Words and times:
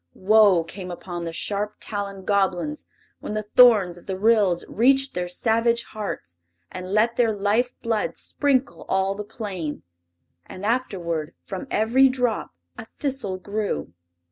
Woe 0.15 0.63
came 0.63 0.89
upon 0.89 1.25
the 1.25 1.31
sharp 1.31 1.79
taloned 1.79 2.25
Goblins 2.25 2.87
when 3.19 3.35
the 3.35 3.43
thorns 3.55 3.99
of 3.99 4.07
the 4.07 4.17
Ryls 4.17 4.65
reached 4.67 5.13
their 5.13 5.27
savage 5.27 5.83
hearts 5.83 6.39
and 6.71 6.91
let 6.91 7.17
their 7.17 7.31
life 7.31 7.69
blood 7.83 8.17
sprinkle 8.17 8.83
all 8.89 9.13
the 9.13 9.23
plain. 9.23 9.83
And 10.47 10.65
afterward 10.65 11.35
from 11.43 11.67
every 11.69 12.09
drop 12.09 12.49
a 12.79 12.85
thistle 12.85 13.37
grew. 13.37 13.93